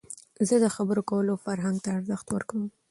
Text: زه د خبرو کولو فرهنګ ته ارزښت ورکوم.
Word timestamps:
زه 0.47 0.55
د 0.63 0.65
خبرو 0.75 1.01
کولو 1.09 1.33
فرهنګ 1.45 1.77
ته 1.83 1.89
ارزښت 1.97 2.27
ورکوم. 2.31 2.63